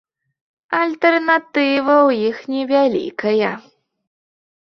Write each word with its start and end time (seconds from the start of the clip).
Альтэрнатыва 0.77 1.97
ў 2.07 2.31
іх 2.31 2.37
невялікая. 2.53 3.51